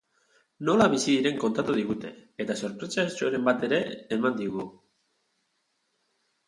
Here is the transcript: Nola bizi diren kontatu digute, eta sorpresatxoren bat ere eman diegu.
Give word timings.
Nola 0.69 0.85
bizi 0.93 1.07
diren 1.15 1.37
kontatu 1.43 1.75
digute, 1.81 2.13
eta 2.47 2.57
sorpresatxoren 2.63 3.47
bat 3.51 3.69
ere 3.69 3.81
eman 4.19 4.43
diegu. 4.43 4.69